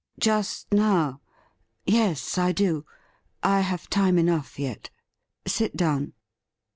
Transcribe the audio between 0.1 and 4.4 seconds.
'Just now? Yes, I do. I have time